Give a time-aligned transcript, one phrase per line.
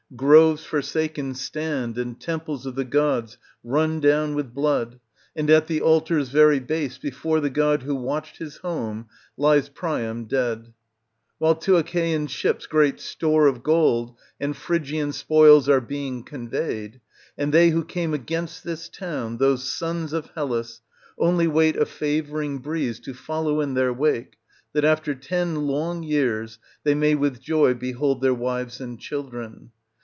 [0.13, 4.99] Groves forsaken stand and temples of the gods run down with blood,
[5.37, 10.25] and at the altar's very base, before the god who watched his home, lies Priam
[10.25, 10.73] dead.
[11.37, 16.99] While to Achaean ships great store of gold and Phrygian spoils are being conveyed,
[17.37, 20.81] and they who came against this town, those sons of Hellas,
[21.17, 24.33] only wait a favouring breeze to follow in their wake,
[24.73, 29.71] that after ten long years they may with joy behold their wives and children.